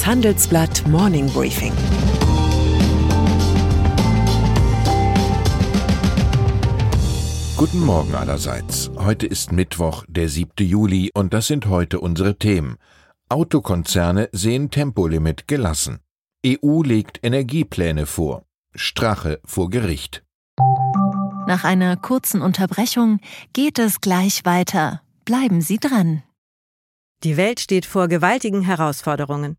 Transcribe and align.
Das 0.00 0.06
Handelsblatt 0.06 0.88
Morning 0.88 1.26
Briefing. 1.28 1.74
Guten 7.58 7.80
Morgen 7.80 8.14
allerseits. 8.14 8.90
Heute 8.96 9.26
ist 9.26 9.52
Mittwoch, 9.52 10.06
der 10.08 10.30
7. 10.30 10.52
Juli, 10.66 11.10
und 11.12 11.34
das 11.34 11.48
sind 11.48 11.66
heute 11.66 12.00
unsere 12.00 12.38
Themen. 12.38 12.78
Autokonzerne 13.28 14.30
sehen 14.32 14.70
Tempolimit 14.70 15.46
gelassen. 15.46 15.98
EU 16.46 16.82
legt 16.82 17.22
Energiepläne 17.22 18.06
vor. 18.06 18.46
Strache 18.74 19.38
vor 19.44 19.68
Gericht. 19.68 20.24
Nach 21.46 21.64
einer 21.64 21.98
kurzen 21.98 22.40
Unterbrechung 22.40 23.20
geht 23.52 23.78
es 23.78 24.00
gleich 24.00 24.46
weiter. 24.46 25.02
Bleiben 25.26 25.60
Sie 25.60 25.76
dran. 25.76 26.22
Die 27.22 27.36
Welt 27.36 27.60
steht 27.60 27.84
vor 27.84 28.08
gewaltigen 28.08 28.62
Herausforderungen. 28.62 29.58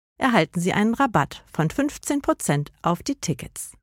erhalten 0.21 0.59
Sie 0.59 0.73
einen 0.73 0.93
Rabatt 0.93 1.43
von 1.51 1.67
15% 1.67 2.67
auf 2.81 3.03
die 3.03 3.15
Tickets. 3.15 3.73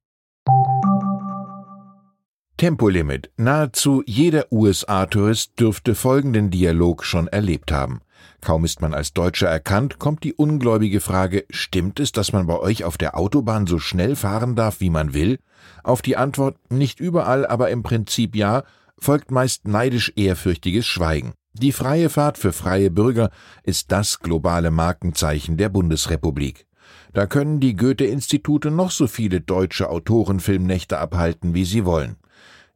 Tempolimit. 2.57 3.31
Nahezu 3.37 4.03
jeder 4.05 4.53
USA-Tourist 4.53 5.61
dürfte 5.61 5.95
folgenden 5.95 6.51
Dialog 6.51 7.05
schon 7.05 7.29
erlebt 7.29 7.71
haben. 7.71 8.01
Kaum 8.41 8.65
ist 8.65 8.81
man 8.81 8.95
als 8.95 9.13
Deutscher 9.13 9.49
erkannt, 9.49 9.99
kommt 9.99 10.25
die 10.25 10.35
ungläubige 10.35 11.01
Frage, 11.01 11.45
stimmt 11.51 12.01
es, 12.01 12.11
dass 12.13 12.33
man 12.33 12.47
bei 12.47 12.59
euch 12.59 12.83
auf 12.85 12.99
der 12.99 13.17
Autobahn 13.17 13.67
so 13.67 13.79
schnell 13.79 14.17
fahren 14.17 14.57
darf, 14.57 14.81
wie 14.81 14.91
man 14.91 15.15
will? 15.15 15.39
Auf 15.85 16.03
die 16.03 16.17
Antwort, 16.17 16.57
nicht 16.71 16.99
überall, 16.99 17.47
aber 17.47 17.71
im 17.71 17.83
Prinzip 17.83 18.35
ja, 18.35 18.65
folgt 18.99 19.31
meist 19.31 19.69
neidisch 19.69 20.13
ehrfürchtiges 20.17 20.87
Schweigen. 20.87 21.35
Die 21.55 21.73
freie 21.73 22.09
Fahrt 22.09 22.39
für 22.39 22.53
freie 22.53 22.91
Bürger 22.91 23.31
ist 23.65 23.91
das 23.91 24.21
globale 24.21 24.71
Markenzeichen 24.71 25.57
der 25.57 25.69
Bundesrepublik. 25.69 26.67
Da 27.13 27.27
können 27.27 27.59
die 27.59 27.75
Goethe-Institute 27.75 28.71
noch 28.71 28.91
so 28.91 29.07
viele 29.07 29.41
deutsche 29.41 29.91
Autorenfilmnächte 29.91 30.99
abhalten, 30.99 31.55
wie 31.55 31.65
sie 31.65 31.85
wollen. 31.85 32.17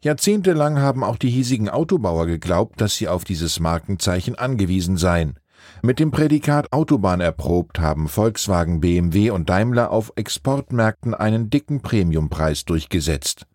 Jahrzehntelang 0.03 0.81
haben 0.81 1.05
auch 1.05 1.17
die 1.17 1.31
hiesigen 1.31 1.69
Autobauer 1.69 2.27
geglaubt, 2.27 2.81
dass 2.81 2.97
sie 2.97 3.07
auf 3.07 3.25
dieses 3.25 3.61
Markenzeichen 3.61 4.35
angewiesen 4.35 4.97
seien. 4.97 5.39
Mit 5.81 6.01
dem 6.01 6.11
Prädikat 6.11 6.73
Autobahn 6.73 7.21
erprobt 7.21 7.79
haben 7.79 8.09
Volkswagen, 8.09 8.81
BMW 8.81 9.31
und 9.31 9.49
Daimler 9.49 9.93
auf 9.93 10.13
Exportmärkten 10.17 11.15
einen 11.15 11.51
dicken 11.51 11.83
Premiumpreis 11.83 12.65
durchgesetzt. 12.65 13.47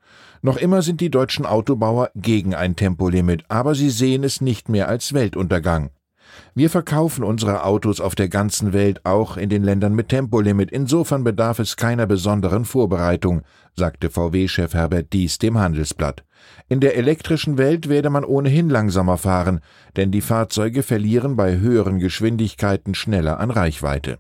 Noch 0.42 0.58
immer 0.58 0.82
sind 0.82 1.02
die 1.02 1.10
deutschen 1.10 1.46
Autobauer 1.46 2.12
gegen 2.16 2.54
ein 2.54 2.76
Tempolimit, 2.76 3.44
aber 3.50 3.76
sie 3.76 3.90
sehen 3.90 4.24
es 4.24 4.42
nicht 4.42 4.70
mehr 4.70 4.88
als 4.88 5.14
Weltuntergang. 5.14 5.90
Wir 6.54 6.70
verkaufen 6.70 7.24
unsere 7.24 7.64
Autos 7.64 8.02
auf 8.02 8.16
der 8.16 8.30
ganzen 8.30 8.74
Welt, 8.74 9.06
auch 9.06 9.38
in 9.38 9.50
den 9.50 9.64
Ländern 9.64 9.94
mit 9.94 10.10
Tempolimit. 10.10 10.72
Insofern 10.72 11.24
bedarf 11.24 11.60
es 11.60 11.76
keiner 11.76 12.06
besonderen 12.06 12.66
Vorbereitung, 12.66 13.42
sagte 13.76 14.10
VW-Chef 14.10 14.74
Herbert 14.74 15.14
Dies 15.14 15.38
dem 15.38 15.58
Handelsblatt. 15.58 16.24
In 16.68 16.80
der 16.80 16.96
elektrischen 16.96 17.58
Welt 17.58 17.90
werde 17.90 18.10
man 18.10 18.24
ohnehin 18.24 18.70
langsamer 18.70 19.18
fahren, 19.18 19.62
denn 19.96 20.12
die 20.12 20.22
Fahrzeuge 20.22 20.84
verlieren 20.84 21.36
bei 21.36 21.58
höheren 21.58 22.00
Geschwindigkeiten 22.00 22.96
schneller 22.96 23.40
an 23.40 23.52
Reichweite. 23.52 24.20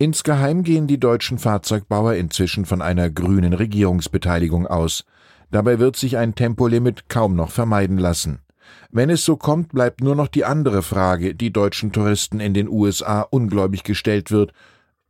Insgeheim 0.00 0.62
gehen 0.62 0.86
die 0.86 0.98
deutschen 0.98 1.36
Fahrzeugbauer 1.36 2.14
inzwischen 2.14 2.64
von 2.64 2.80
einer 2.80 3.10
grünen 3.10 3.52
Regierungsbeteiligung 3.52 4.66
aus. 4.66 5.04
Dabei 5.50 5.78
wird 5.78 5.96
sich 5.96 6.16
ein 6.16 6.34
Tempolimit 6.34 7.10
kaum 7.10 7.36
noch 7.36 7.50
vermeiden 7.50 7.98
lassen. 7.98 8.38
Wenn 8.90 9.10
es 9.10 9.26
so 9.26 9.36
kommt, 9.36 9.72
bleibt 9.72 10.00
nur 10.00 10.14
noch 10.14 10.28
die 10.28 10.46
andere 10.46 10.82
Frage, 10.82 11.34
die 11.34 11.52
deutschen 11.52 11.92
Touristen 11.92 12.40
in 12.40 12.54
den 12.54 12.66
USA 12.66 13.20
ungläubig 13.20 13.84
gestellt 13.84 14.30
wird. 14.30 14.54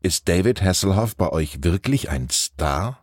Ist 0.03 0.29
David 0.29 0.61
Hasselhoff 0.61 1.15
bei 1.15 1.31
euch 1.31 1.63
wirklich 1.63 2.11
ein 2.11 2.29
Star? 2.29 2.99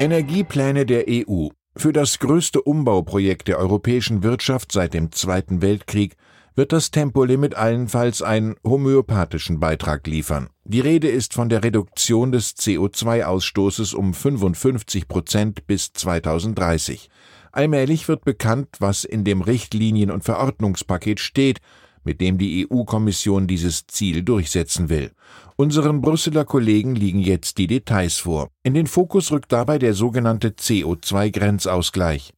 Energiepläne 0.00 0.84
der 0.84 1.04
EU. 1.08 1.50
Für 1.76 1.92
das 1.92 2.18
größte 2.18 2.60
Umbauprojekt 2.60 3.46
der 3.46 3.58
europäischen 3.58 4.24
Wirtschaft 4.24 4.72
seit 4.72 4.94
dem 4.94 5.12
Zweiten 5.12 5.62
Weltkrieg 5.62 6.16
wird 6.56 6.72
das 6.72 6.90
Tempolimit 6.90 7.54
allenfalls 7.54 8.22
einen 8.22 8.56
homöopathischen 8.64 9.60
Beitrag 9.60 10.06
liefern. 10.06 10.48
Die 10.64 10.80
Rede 10.80 11.08
ist 11.08 11.34
von 11.34 11.50
der 11.50 11.62
Reduktion 11.62 12.32
des 12.32 12.56
CO2-Ausstoßes 12.56 13.94
um 13.94 14.14
55 14.14 15.06
Prozent 15.06 15.66
bis 15.66 15.92
2030. 15.92 17.10
Allmählich 17.52 18.08
wird 18.08 18.24
bekannt, 18.24 18.68
was 18.80 19.04
in 19.04 19.22
dem 19.24 19.42
Richtlinien- 19.42 20.10
und 20.10 20.24
Verordnungspaket 20.24 21.20
steht, 21.20 21.60
mit 22.04 22.20
dem 22.20 22.38
die 22.38 22.66
EU-Kommission 22.66 23.46
dieses 23.46 23.86
Ziel 23.86 24.22
durchsetzen 24.22 24.88
will. 24.88 25.12
Unseren 25.56 26.00
Brüsseler 26.00 26.44
Kollegen 26.44 26.94
liegen 26.94 27.18
jetzt 27.18 27.58
die 27.58 27.66
Details 27.66 28.16
vor. 28.16 28.48
In 28.62 28.74
den 28.74 28.86
Fokus 28.86 29.30
rückt 29.32 29.52
dabei 29.52 29.78
der 29.78 29.92
sogenannte 29.92 30.50
CO2-Grenzausgleich. 30.50 32.32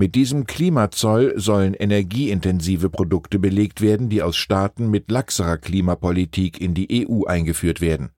Mit 0.00 0.14
diesem 0.14 0.46
Klimazoll 0.46 1.34
sollen 1.40 1.74
energieintensive 1.74 2.88
Produkte 2.88 3.40
belegt 3.40 3.80
werden, 3.80 4.08
die 4.08 4.22
aus 4.22 4.36
Staaten 4.36 4.88
mit 4.92 5.10
laxerer 5.10 5.58
Klimapolitik 5.58 6.60
in 6.60 6.72
die 6.72 7.08
EU 7.08 7.24
eingeführt 7.24 7.80
werden. 7.80 8.10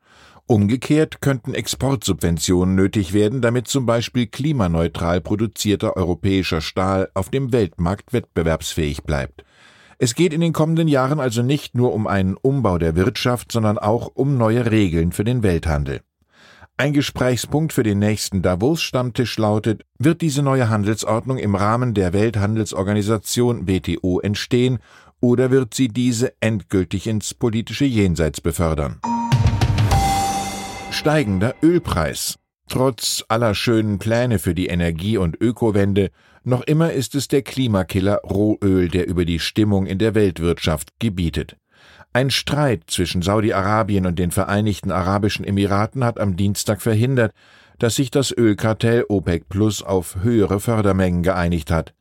Umgekehrt 0.45 1.23
könnten 1.23 1.55
Exportsubventionen 1.55 2.75
nötig 2.75 3.15
werden, 3.15 3.41
damit 3.41 3.67
zum 3.67 3.87
Beispiel 3.87 4.27
klimaneutral 4.27 5.23
produzierter 5.23 5.97
europäischer 5.97 6.61
Stahl 6.61 7.09
auf 7.15 7.31
dem 7.31 7.51
Weltmarkt 7.51 8.13
wettbewerbsfähig 8.13 9.05
bleibt. 9.05 9.43
Es 9.97 10.15
geht 10.15 10.35
in 10.35 10.43
den 10.43 10.53
kommenden 10.53 10.87
Jahren 10.87 11.19
also 11.19 11.41
nicht 11.41 11.75
nur 11.75 11.95
um 11.95 12.07
einen 12.07 12.37
Umbau 12.37 12.77
der 12.77 12.95
Wirtschaft, 12.95 13.53
sondern 13.53 13.79
auch 13.79 14.11
um 14.13 14.37
neue 14.37 14.71
Regeln 14.71 15.13
für 15.13 15.25
den 15.25 15.43
Welthandel. 15.43 16.03
Ein 16.81 16.95
Gesprächspunkt 16.95 17.75
für 17.75 17.83
den 17.83 17.99
nächsten 17.99 18.41
Davos-Stammtisch 18.41 19.37
lautet, 19.37 19.83
wird 19.99 20.23
diese 20.23 20.41
neue 20.41 20.71
Handelsordnung 20.71 21.37
im 21.37 21.55
Rahmen 21.55 21.93
der 21.93 22.15
Welthandelsorganisation 22.15 23.69
WTO 23.69 24.19
entstehen 24.21 24.79
oder 25.21 25.51
wird 25.51 25.75
sie 25.75 25.89
diese 25.89 26.33
endgültig 26.41 27.07
ins 27.07 27.35
politische 27.35 27.85
Jenseits 27.85 28.41
befördern? 28.41 28.99
Steigender 30.91 31.55
Ölpreis. 31.63 32.39
Trotz 32.67 33.27
aller 33.29 33.55
schönen 33.55 33.99
Pläne 33.99 34.39
für 34.39 34.55
die 34.55 34.69
Energie- 34.69 35.19
und 35.19 35.39
Ökowende 35.39 36.11
noch 36.45 36.63
immer 36.63 36.95
ist 36.95 37.15
es 37.15 37.29
der 37.29 37.43
Klimakiller 37.43 38.23
Rohöl, 38.25 38.89
der 38.89 39.07
über 39.07 39.27
die 39.27 39.39
Stimmung 39.39 39.85
in 39.85 39.99
der 39.99 40.15
Weltwirtschaft 40.15 40.99
gebietet. 40.99 41.59
Ein 42.13 42.31
Streit 42.31 42.85
zwischen 42.89 43.23
Saudi-Arabien 43.23 44.05
und 44.05 44.19
den 44.19 44.33
Vereinigten 44.33 44.91
Arabischen 44.91 45.45
Emiraten 45.45 46.03
hat 46.05 46.19
am 46.19 46.35
Dienstag 46.37 46.83
verhindert, 46.83 47.33
dass 47.79 47.95
sich 47.95 48.11
das 48.11 48.33
Ölkartell 48.37 49.05
OPEC 49.09 49.49
Plus 49.49 49.81
auf 49.81 50.17
höhere 50.21 50.59
Fördermengen 50.59 51.23
geeinigt 51.23 51.71
hat. 51.71 51.95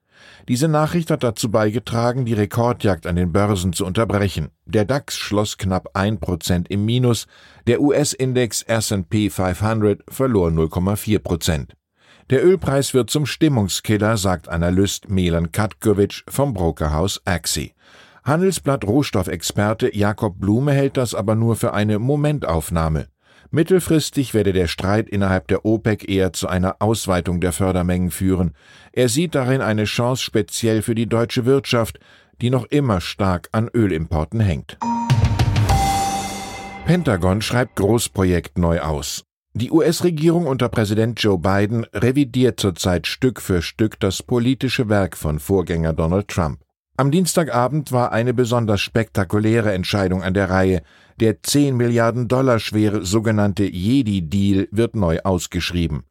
Diese 0.48 0.68
Nachricht 0.68 1.12
hat 1.12 1.24
dazu 1.24 1.52
beigetragen, 1.52 2.26
die 2.26 2.34
Rekordjagd 2.34 3.06
an 3.06 3.18
den 3.18 3.32
Börsen 3.32 3.72
zu 3.72 3.86
unterbrechen. 3.86 4.50
Der 4.66 4.84
DAX 4.84 5.16
schloss 5.16 5.60
knapp 5.60 5.92
ein 5.94 6.20
Prozent 6.20 6.72
im 6.72 6.86
Minus, 6.86 7.28
der 7.68 7.80
US-Index 7.80 8.64
S&P 8.64 9.30
500 9.30 10.02
verlor 10.10 10.50
0,4 10.50 11.20
Prozent. 11.20 11.74
Der 12.32 12.44
Ölpreis 12.44 12.96
wird 12.96 13.12
zum 13.12 13.28
Stimmungskiller, 13.28 14.18
sagt 14.18 14.50
Analyst 14.50 15.08
Milan 15.08 15.52
Katkovic 15.52 16.24
vom 16.28 16.56
Brokerhaus 16.56 17.22
Axi. 17.26 17.74
Handelsblatt 18.30 18.86
Rohstoffexperte 18.86 19.96
Jakob 19.96 20.40
Blume 20.40 20.72
hält 20.72 20.98
das 20.98 21.16
aber 21.16 21.34
nur 21.34 21.56
für 21.56 21.74
eine 21.74 21.98
Momentaufnahme. 21.98 23.08
Mittelfristig 23.50 24.36
werde 24.36 24.54
der 24.54 24.68
Streit 24.68 25.10
innerhalb 25.10 25.48
der 25.48 25.66
OPEC 25.66 26.08
eher 26.08 26.32
zu 26.32 26.48
einer 26.48 26.76
Ausweitung 26.80 27.42
der 27.42 27.52
Fördermengen 27.54 28.12
führen. 28.12 28.54
Er 28.94 29.10
sieht 29.10 29.34
darin 29.34 29.62
eine 29.62 29.86
Chance 29.86 30.22
speziell 30.22 30.84
für 30.84 30.94
die 30.94 31.08
deutsche 31.08 31.46
Wirtschaft, 31.46 32.00
die 32.40 32.52
noch 32.52 32.66
immer 32.66 33.02
stark 33.02 33.50
an 33.52 33.68
Ölimporten 33.74 34.40
hängt. 34.40 34.78
Pentagon 36.86 37.42
schreibt 37.42 37.78
Großprojekt 37.78 38.60
neu 38.60 38.82
aus. 38.82 39.24
Die 39.56 39.72
US-Regierung 39.72 40.46
unter 40.46 40.70
Präsident 40.70 41.20
Joe 41.20 41.40
Biden 41.40 41.84
revidiert 41.96 42.60
zurzeit 42.60 43.08
Stück 43.08 43.42
für 43.42 43.64
Stück 43.64 44.00
das 44.00 44.22
politische 44.22 44.88
Werk 44.88 45.18
von 45.18 45.40
Vorgänger 45.40 45.94
Donald 45.94 46.28
Trump. 46.28 46.60
Am 47.00 47.12
Dienstagabend 47.12 47.94
war 47.94 48.12
eine 48.12 48.34
besonders 48.34 48.82
spektakuläre 48.82 49.72
Entscheidung 49.72 50.22
an 50.22 50.34
der 50.34 50.50
Reihe. 50.50 50.82
Der 51.22 51.42
10 51.42 51.78
Milliarden 51.78 52.28
Dollar 52.28 52.60
schwere 52.60 53.06
sogenannte 53.06 53.64
Jedi-Deal 53.64 54.68
wird 54.72 54.98
neu 54.98 55.20
ausgeschrieben. 55.24 56.04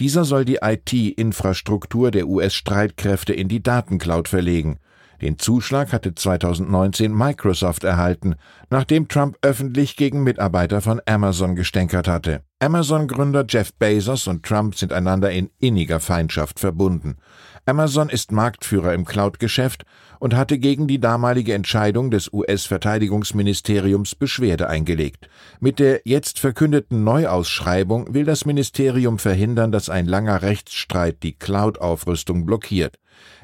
Dieser 0.00 0.24
soll 0.24 0.44
die 0.44 0.58
IT-Infrastruktur 0.60 2.10
der 2.10 2.26
US-Streitkräfte 2.26 3.32
in 3.32 3.46
die 3.46 3.62
Datencloud 3.62 4.26
verlegen. 4.26 4.80
Den 5.20 5.38
Zuschlag 5.38 5.92
hatte 5.92 6.16
2019 6.16 7.16
Microsoft 7.16 7.84
erhalten, 7.84 8.34
nachdem 8.68 9.06
Trump 9.06 9.36
öffentlich 9.42 9.94
gegen 9.94 10.24
Mitarbeiter 10.24 10.80
von 10.80 11.00
Amazon 11.06 11.54
gestänkert 11.54 12.08
hatte. 12.08 12.42
Amazon-Gründer 12.58 13.44
Jeff 13.48 13.72
Bezos 13.74 14.26
und 14.26 14.44
Trump 14.44 14.74
sind 14.74 14.92
einander 14.92 15.30
in 15.30 15.50
inniger 15.60 16.00
Feindschaft 16.00 16.58
verbunden. 16.58 17.18
Amazon 17.64 18.08
ist 18.08 18.32
Marktführer 18.32 18.92
im 18.92 19.04
Cloud-Geschäft 19.04 19.84
und 20.18 20.34
hatte 20.34 20.58
gegen 20.58 20.88
die 20.88 20.98
damalige 20.98 21.54
Entscheidung 21.54 22.10
des 22.10 22.32
US-Verteidigungsministeriums 22.32 24.16
Beschwerde 24.16 24.68
eingelegt. 24.68 25.28
Mit 25.60 25.78
der 25.78 26.00
jetzt 26.04 26.40
verkündeten 26.40 27.04
Neuausschreibung 27.04 28.14
will 28.14 28.24
das 28.24 28.46
Ministerium 28.46 29.20
verhindern, 29.20 29.70
dass 29.70 29.90
ein 29.90 30.06
langer 30.06 30.42
Rechtsstreit 30.42 31.22
die 31.22 31.34
Cloud-Aufrüstung 31.34 32.46
blockiert. 32.46 32.98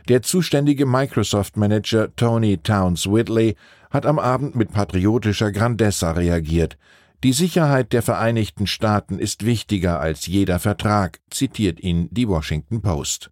Der 0.09 0.23
zuständige 0.23 0.85
Microsoft-Manager 0.85 2.15
Tony 2.17 2.59
Towns 2.59 3.09
Whitley 3.09 3.55
hat 3.91 4.05
am 4.05 4.19
Abend 4.19 4.57
mit 4.57 4.73
patriotischer 4.73 5.53
Grandezza 5.53 6.11
reagiert. 6.11 6.77
Die 7.23 7.33
Sicherheit 7.33 7.93
der 7.93 8.03
Vereinigten 8.03 8.67
Staaten 8.67 9.21
ist 9.21 9.47
wichtiger 9.47 10.01
als 10.01 10.27
jeder 10.27 10.59
Vertrag, 10.59 11.21
zitiert 11.31 11.79
ihn 11.79 12.09
die 12.11 12.29
Washington 12.29 12.83
Post. 12.83 13.31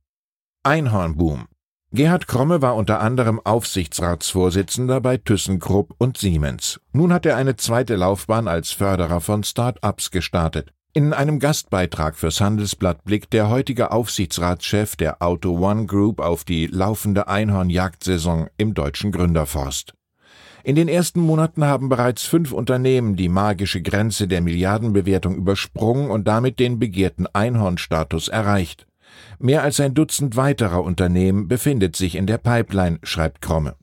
Einhornboom. 0.66 1.46
Gerhard 1.92 2.26
Kromme 2.26 2.60
war 2.60 2.74
unter 2.74 2.98
anderem 2.98 3.40
Aufsichtsratsvorsitzender 3.44 5.00
bei 5.00 5.16
ThyssenKrupp 5.16 5.94
und 5.98 6.18
Siemens. 6.18 6.80
Nun 6.92 7.12
hat 7.12 7.24
er 7.24 7.36
eine 7.36 7.54
zweite 7.54 7.94
Laufbahn 7.94 8.48
als 8.48 8.72
Förderer 8.72 9.20
von 9.20 9.44
Start-ups 9.44 10.10
gestartet. 10.10 10.72
In 10.92 11.12
einem 11.12 11.38
Gastbeitrag 11.38 12.16
fürs 12.16 12.40
Handelsblatt 12.40 13.04
blickt 13.04 13.32
der 13.32 13.48
heutige 13.48 13.92
Aufsichtsratschef 13.92 14.96
der 14.96 15.22
Auto 15.22 15.56
One 15.56 15.86
Group 15.86 16.18
auf 16.20 16.42
die 16.42 16.66
laufende 16.66 17.28
Einhornjagdsaison 17.28 18.48
im 18.56 18.74
deutschen 18.74 19.12
Gründerforst. 19.12 19.94
In 20.64 20.74
den 20.74 20.88
ersten 20.88 21.20
Monaten 21.20 21.64
haben 21.64 21.88
bereits 21.88 22.24
fünf 22.24 22.50
Unternehmen 22.50 23.14
die 23.14 23.28
magische 23.28 23.82
Grenze 23.82 24.26
der 24.26 24.40
Milliardenbewertung 24.40 25.36
übersprungen 25.36 26.10
und 26.10 26.26
damit 26.26 26.58
den 26.58 26.80
begehrten 26.80 27.28
Einhornstatus 27.32 28.26
erreicht. 28.26 28.88
Mehr 29.38 29.62
als 29.62 29.80
ein 29.80 29.94
Dutzend 29.94 30.36
weiterer 30.36 30.82
Unternehmen 30.82 31.48
befindet 31.48 31.96
sich 31.96 32.14
in 32.14 32.26
der 32.26 32.38
Pipeline, 32.38 32.98
schreibt 33.02 33.42
Kromme. 33.42 33.76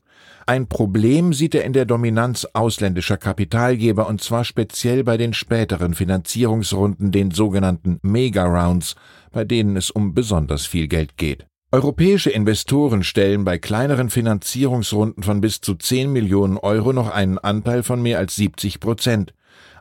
Ein 0.46 0.66
Problem 0.66 1.32
sieht 1.32 1.54
er 1.54 1.64
in 1.64 1.72
der 1.72 1.86
Dominanz 1.86 2.46
ausländischer 2.52 3.16
Kapitalgeber 3.16 4.06
und 4.06 4.20
zwar 4.20 4.44
speziell 4.44 5.02
bei 5.02 5.16
den 5.16 5.32
späteren 5.32 5.94
Finanzierungsrunden, 5.94 7.12
den 7.12 7.30
sogenannten 7.30 7.98
Mega-Rounds, 8.02 8.94
bei 9.32 9.44
denen 9.44 9.76
es 9.76 9.90
um 9.90 10.12
besonders 10.12 10.66
viel 10.66 10.86
Geld 10.86 11.16
geht. 11.16 11.46
Europäische 11.72 12.30
Investoren 12.30 13.02
stellen 13.02 13.44
bei 13.44 13.58
kleineren 13.58 14.10
Finanzierungsrunden 14.10 15.22
von 15.22 15.40
bis 15.40 15.60
zu 15.60 15.74
10 15.74 16.12
Millionen 16.12 16.58
Euro 16.58 16.92
noch 16.92 17.10
einen 17.10 17.38
Anteil 17.38 17.82
von 17.82 18.02
mehr 18.02 18.18
als 18.18 18.36
70 18.36 18.80
Prozent 18.80 19.32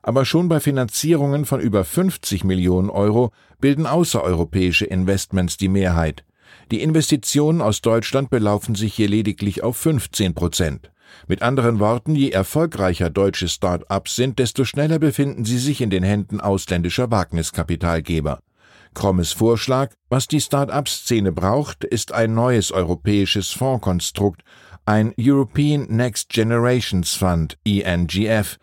aber 0.03 0.25
schon 0.25 0.49
bei 0.49 0.59
Finanzierungen 0.59 1.45
von 1.45 1.59
über 1.59 1.83
50 1.83 2.43
Millionen 2.43 2.89
Euro 2.89 3.31
bilden 3.59 3.87
außereuropäische 3.87 4.85
Investments 4.85 5.57
die 5.57 5.69
Mehrheit. 5.69 6.23
Die 6.71 6.81
Investitionen 6.81 7.61
aus 7.61 7.81
Deutschland 7.81 8.29
belaufen 8.29 8.75
sich 8.75 8.93
hier 8.93 9.07
lediglich 9.07 9.63
auf 9.63 9.77
15 9.77 10.35
Prozent. 10.35 10.91
Mit 11.27 11.41
anderen 11.41 11.79
Worten, 11.79 12.15
je 12.15 12.31
erfolgreicher 12.31 13.09
deutsche 13.09 13.47
Start-ups 13.47 14.15
sind, 14.15 14.39
desto 14.39 14.65
schneller 14.65 14.99
befinden 14.99 15.45
sie 15.45 15.57
sich 15.57 15.81
in 15.81 15.89
den 15.89 16.03
Händen 16.03 16.41
ausländischer 16.41 17.11
Wagniskapitalgeber. 17.11 18.39
Krommes 18.93 19.31
Vorschlag, 19.31 19.93
was 20.09 20.27
die 20.27 20.41
Start-up-Szene 20.41 21.31
braucht, 21.31 21.83
ist 21.83 22.11
ein 22.11 22.33
neues 22.33 22.71
europäisches 22.71 23.51
Fondskonstrukt, 23.51 24.41
ein 24.85 25.13
European 25.17 25.85
Next 25.89 26.29
Generations 26.29 27.13
Fund, 27.13 27.57
ENGF, 27.65 28.57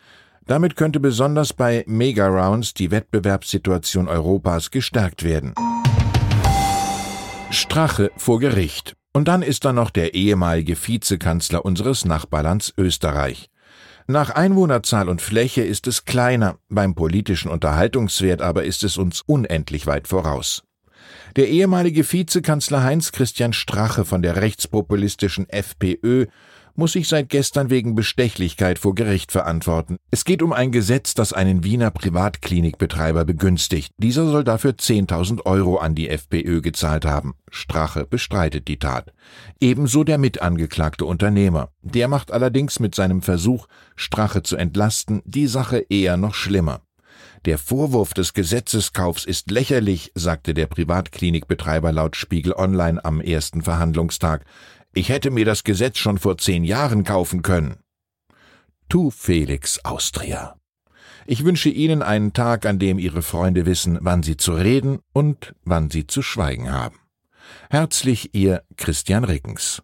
damit 0.50 0.74
könnte 0.74 0.98
besonders 0.98 1.52
bei 1.52 1.84
Mega-Rounds 1.86 2.74
die 2.74 2.90
Wettbewerbssituation 2.90 4.08
Europas 4.08 4.72
gestärkt 4.72 5.22
werden. 5.22 5.54
Strache 7.52 8.10
vor 8.16 8.40
Gericht. 8.40 8.96
Und 9.12 9.28
dann 9.28 9.42
ist 9.42 9.64
da 9.64 9.72
noch 9.72 9.90
der 9.90 10.14
ehemalige 10.14 10.76
Vizekanzler 10.76 11.64
unseres 11.64 12.04
Nachbarlands 12.04 12.74
Österreich. 12.76 13.48
Nach 14.08 14.30
Einwohnerzahl 14.30 15.08
und 15.08 15.22
Fläche 15.22 15.62
ist 15.62 15.86
es 15.86 16.04
kleiner, 16.04 16.58
beim 16.68 16.96
politischen 16.96 17.48
Unterhaltungswert 17.48 18.42
aber 18.42 18.64
ist 18.64 18.82
es 18.82 18.98
uns 18.98 19.22
unendlich 19.24 19.86
weit 19.86 20.08
voraus. 20.08 20.64
Der 21.36 21.48
ehemalige 21.48 22.12
Vizekanzler 22.12 22.82
Heinz 22.82 23.12
Christian 23.12 23.52
Strache 23.52 24.04
von 24.04 24.20
der 24.20 24.34
rechtspopulistischen 24.34 25.48
FPÖ 25.48 26.26
muss 26.74 26.92
sich 26.92 27.08
seit 27.08 27.28
gestern 27.28 27.70
wegen 27.70 27.94
Bestechlichkeit 27.94 28.78
vor 28.78 28.94
Gericht 28.94 29.32
verantworten. 29.32 29.96
Es 30.10 30.24
geht 30.24 30.42
um 30.42 30.52
ein 30.52 30.72
Gesetz, 30.72 31.14
das 31.14 31.32
einen 31.32 31.64
Wiener 31.64 31.90
Privatklinikbetreiber 31.90 33.24
begünstigt. 33.24 33.92
Dieser 33.98 34.26
soll 34.30 34.44
dafür 34.44 34.72
10.000 34.72 35.46
Euro 35.46 35.78
an 35.78 35.94
die 35.94 36.08
FPÖ 36.08 36.60
gezahlt 36.60 37.04
haben. 37.04 37.34
Strache 37.50 38.06
bestreitet 38.06 38.68
die 38.68 38.78
Tat. 38.78 39.12
Ebenso 39.60 40.04
der 40.04 40.18
mitangeklagte 40.18 41.04
Unternehmer. 41.04 41.70
Der 41.82 42.08
macht 42.08 42.32
allerdings 42.32 42.80
mit 42.80 42.94
seinem 42.94 43.22
Versuch, 43.22 43.66
Strache 43.96 44.42
zu 44.42 44.56
entlasten, 44.56 45.22
die 45.24 45.46
Sache 45.46 45.84
eher 45.88 46.16
noch 46.16 46.34
schlimmer. 46.34 46.82
Der 47.46 47.56
Vorwurf 47.56 48.12
des 48.12 48.34
Gesetzeskaufs 48.34 49.24
ist 49.24 49.50
lächerlich, 49.50 50.12
sagte 50.14 50.52
der 50.52 50.66
Privatklinikbetreiber 50.66 51.90
laut 51.90 52.16
Spiegel 52.16 52.52
Online 52.52 53.02
am 53.02 53.20
ersten 53.22 53.62
Verhandlungstag. 53.62 54.44
Ich 54.92 55.08
hätte 55.08 55.30
mir 55.30 55.44
das 55.44 55.62
Gesetz 55.62 55.98
schon 55.98 56.18
vor 56.18 56.36
zehn 56.36 56.64
Jahren 56.64 57.04
kaufen 57.04 57.42
können. 57.42 57.78
Tu 58.88 59.10
Felix 59.10 59.78
Austria. 59.84 60.56
Ich 61.26 61.44
wünsche 61.44 61.68
Ihnen 61.68 62.02
einen 62.02 62.32
Tag, 62.32 62.66
an 62.66 62.80
dem 62.80 62.98
Ihre 62.98 63.22
Freunde 63.22 63.66
wissen, 63.66 63.98
wann 64.00 64.24
sie 64.24 64.36
zu 64.36 64.52
reden 64.52 64.98
und 65.12 65.54
wann 65.62 65.90
sie 65.90 66.08
zu 66.08 66.22
schweigen 66.22 66.72
haben. 66.72 66.98
Herzlich 67.70 68.34
Ihr 68.34 68.64
Christian 68.76 69.22
Rickens. 69.22 69.80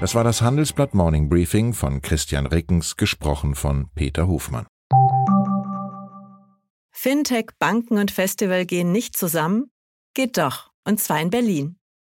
Das 0.00 0.14
war 0.16 0.24
das 0.24 0.42
Handelsblatt 0.42 0.92
Morning 0.92 1.28
Briefing 1.28 1.74
von 1.74 2.02
Christian 2.02 2.46
Rickens, 2.46 2.96
gesprochen 2.96 3.54
von 3.54 3.88
Peter 3.94 4.26
Hofmann. 4.26 4.66
Fintech, 6.90 7.50
Banken 7.60 7.98
und 7.98 8.10
Festival 8.10 8.66
gehen 8.66 8.90
nicht 8.90 9.16
zusammen? 9.16 9.70
Geht 10.14 10.38
doch, 10.38 10.72
und 10.84 10.98
zwar 10.98 11.20
in 11.20 11.30
Berlin. 11.30 11.76